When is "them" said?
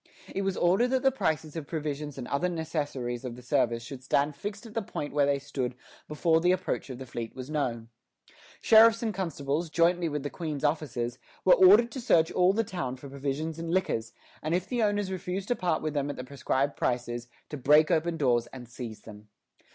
15.93-16.09, 19.01-19.27